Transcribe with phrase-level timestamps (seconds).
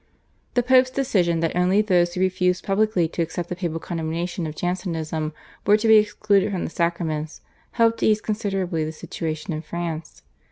[0.55, 4.55] The Pope's decision that only those who refused publicly to accept the papal condemnation of
[4.55, 5.31] Jansenism
[5.67, 7.41] were to be excluded from the sacraments
[7.73, 10.23] helped to ease considerably the situation in France.